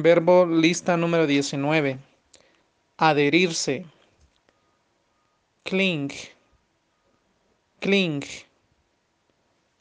Verbo 0.00 0.46
lista 0.46 0.96
número 0.96 1.26
19. 1.26 1.98
Adherirse. 2.98 3.84
Cling. 5.64 6.12
Cling. 7.80 8.22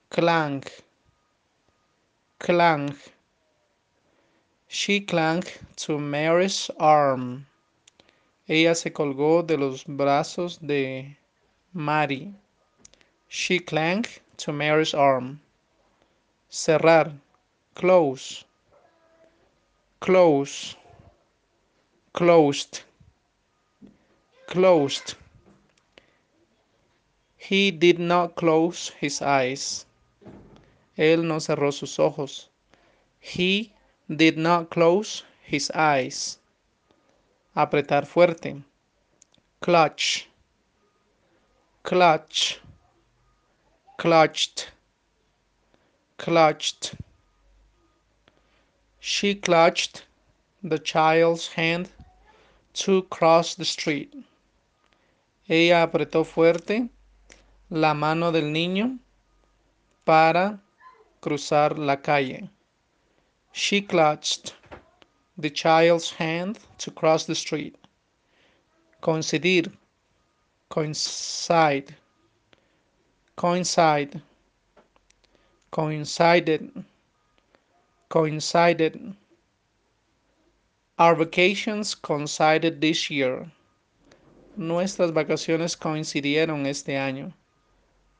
Clang. 0.09 0.63
Clang. 2.39 2.95
She 4.67 5.01
clung 5.01 5.43
to 5.75 5.99
Mary's 5.99 6.71
arm. 6.79 7.45
Ella 8.47 8.73
se 8.73 8.89
colgó 8.91 9.45
de 9.45 9.55
los 9.55 9.83
brazos 9.85 10.57
de 10.59 11.15
Mary. 11.73 12.33
She 13.29 13.59
clung 13.59 14.03
to 14.37 14.51
Mary's 14.51 14.95
arm. 14.95 15.39
Cerrar. 16.49 17.13
Close. 17.75 18.45
Close. 19.99 20.75
Closed. 22.13 22.81
Closed. 24.47 25.15
He 27.35 27.71
did 27.71 27.97
not 27.97 28.35
close 28.35 28.89
his 28.89 29.21
eyes. 29.21 29.85
Él 30.97 31.23
no 31.23 31.37
cerró 31.39 31.71
sus 31.73 31.97
ojos. 31.99 32.49
He 33.19 33.73
did 34.07 34.37
not 34.37 34.69
close 34.69 35.23
his 35.41 35.71
eyes. 35.71 36.37
Apretar 37.55 38.05
fuerte. 38.05 38.63
Clutch. 39.61 40.27
Clutch. 41.83 42.59
Clutched. 43.97 44.71
Clutched. 46.17 46.95
She 48.99 49.35
clutched 49.35 50.05
the 50.63 50.79
child's 50.79 51.49
hand 51.53 51.89
to 52.73 53.03
cross 53.03 53.55
the 53.55 53.65
street. 53.65 54.13
Ella 55.47 55.83
apretó 55.87 56.25
fuerte 56.25 56.89
la 57.69 57.93
mano 57.93 58.31
del 58.31 58.51
niño 58.51 58.99
para 60.05 60.59
cruzar 61.21 61.77
la 61.77 61.97
calle. 61.97 62.49
She 63.51 63.81
clutched 63.81 64.53
the 65.37 65.49
child's 65.49 66.11
hand 66.11 66.59
to 66.79 66.91
cross 66.91 67.25
the 67.25 67.35
street. 67.35 67.75
Coincidir, 69.01 69.71
coincide, 70.69 71.95
coincide, 73.35 74.21
coincided, 75.71 76.83
coincided. 78.09 79.15
Our 80.97 81.13
vacations 81.13 81.93
coincided 81.93 82.79
this 82.79 83.09
year. 83.09 83.51
Nuestras 84.55 85.11
vacaciones 85.11 85.75
coincidieron 85.77 86.65
este 86.65 86.95
año. 86.95 87.33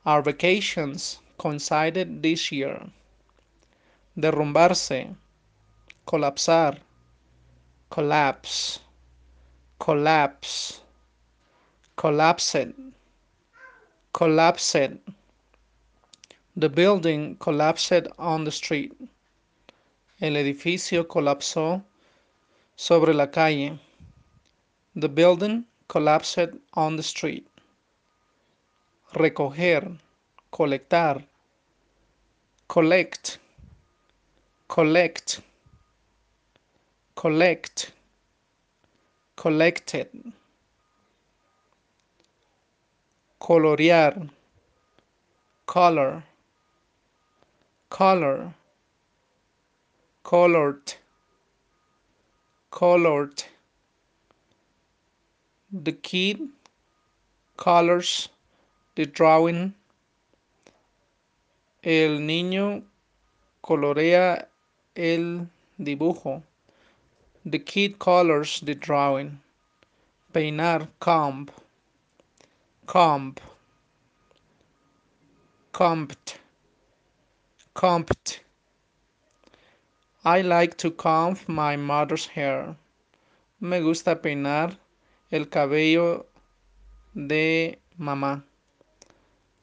Our 0.05 0.21
vacations 0.21 1.19
coincided 1.37 2.21
this 2.21 2.51
year. 2.51 2.91
Derrumbarse, 4.17 5.15
colapsar, 6.05 6.79
collapse, 7.89 8.79
collapse, 9.79 10.81
collapsed, 11.95 12.71
collapsed. 14.11 14.99
The 16.57 16.69
building 16.69 17.37
collapsed 17.37 18.07
on 18.19 18.43
the 18.43 18.51
street. 18.51 18.93
El 20.19 20.35
edificio 20.35 21.07
colapsó 21.07 21.83
sobre 22.75 23.13
la 23.13 23.29
calle. 23.29 23.79
The 24.95 25.09
building 25.09 25.67
collapsed 25.87 26.55
on 26.73 26.95
the 26.95 27.03
street. 27.03 27.47
Recoger, 29.13 29.95
colectar, 30.51 31.23
collect, 32.67 33.37
collect, 34.67 35.39
collect, 37.13 37.91
collected. 39.35 40.09
Colorear, 43.37 44.31
color, 45.67 46.23
color, 47.91 48.55
colored, 50.27 50.95
colored. 52.69 53.45
The 55.71 55.93
kid 55.93 56.49
colors 57.55 58.27
the 58.95 59.05
drawing. 59.05 59.73
El 61.81 62.19
niño 62.19 62.83
colorea 63.63 64.47
el 64.97 65.47
dibujo. 65.79 66.43
The 67.45 67.59
kid 67.59 67.97
colors 67.97 68.59
the 68.59 68.75
drawing. 68.75 69.39
Peinar, 70.33 70.89
comb, 70.99 71.47
comb, 72.85 73.35
compt, 75.71 76.37
compt. 77.73 78.41
I 80.27 80.41
like 80.41 80.75
to 80.79 80.91
comb 80.91 81.37
my 81.47 81.77
mother's 81.77 82.27
hair. 82.27 82.75
Me 83.61 83.79
gusta 83.79 84.13
peinar 84.13 84.75
el 85.31 85.45
cabello 85.45 86.25
de 87.15 87.77
mamá. 87.97 88.43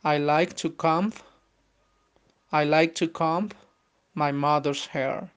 I 0.03 0.17
like 0.17 0.57
to 0.63 0.71
comb. 0.71 1.13
I 2.51 2.65
like 2.65 2.95
to 2.95 3.09
comb 3.09 3.51
my 4.15 4.33
mother's 4.33 4.87
hair. 4.87 5.29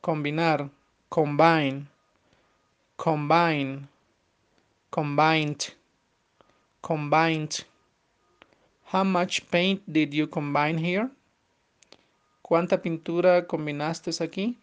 Combinar, 0.00 0.70
combine, 1.10 1.88
combine, 2.96 3.88
combined, 4.92 5.74
combined. 6.82 7.64
How 8.84 9.02
much 9.02 9.50
paint 9.50 9.92
did 9.92 10.14
you 10.14 10.28
combine 10.28 10.78
here? 10.78 11.10
¿Cuánta 12.50 12.82
pintura 12.82 13.46
combinaste 13.46 14.10
aquí? 14.24 14.58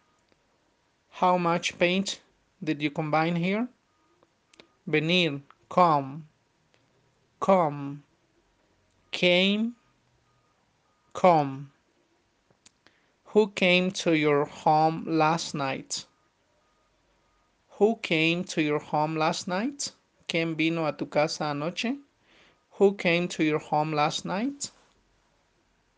How 1.22 1.38
much 1.38 1.78
paint 1.78 2.20
did 2.62 2.82
you 2.82 2.90
combine 2.90 3.34
here? 3.34 3.66
Venir, 4.86 5.40
come, 5.70 6.28
come, 7.40 8.02
came, 9.10 9.74
come. 11.14 11.72
Who 13.32 13.52
came 13.52 13.90
to 13.92 14.14
your 14.14 14.44
home 14.44 15.04
last 15.06 15.54
night? 15.54 16.04
Who 17.78 17.96
came 18.02 18.44
to 18.52 18.60
your 18.60 18.80
home 18.80 19.16
last 19.16 19.48
night? 19.48 19.92
¿Quién 20.28 20.58
vino 20.58 20.84
a 20.84 20.92
tu 20.92 21.06
casa 21.06 21.44
anoche? 21.44 21.96
Who 22.72 22.92
came 22.96 23.28
to 23.28 23.42
your 23.42 23.60
home 23.60 23.94
last 23.94 24.26
night? 24.26 24.72